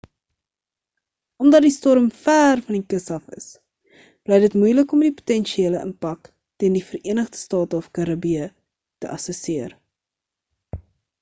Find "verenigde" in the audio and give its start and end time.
6.91-7.41